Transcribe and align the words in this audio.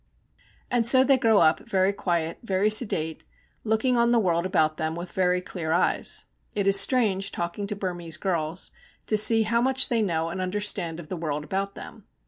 And 0.71 0.83
so 0.87 1.03
they 1.03 1.19
grow 1.19 1.41
up 1.41 1.59
very 1.59 1.93
quiet, 1.93 2.39
very 2.41 2.71
sedate, 2.71 3.23
looking 3.63 3.97
on 3.97 4.11
the 4.11 4.17
world 4.19 4.47
about 4.47 4.77
them 4.77 4.95
with 4.95 5.11
very 5.11 5.41
clear 5.41 5.73
eyes. 5.73 6.25
It 6.55 6.65
is 6.65 6.79
strange, 6.79 7.29
talking 7.31 7.67
to 7.67 7.75
Burmese 7.75 8.17
girls, 8.17 8.71
to 9.05 9.15
see 9.15 9.43
how 9.43 9.61
much 9.61 9.89
they 9.89 10.01
know 10.01 10.29
and 10.29 10.41
understand 10.41 10.99
of 10.99 11.09
the 11.09 11.17
world 11.17 11.43
about 11.43 11.75
them. 11.75 12.07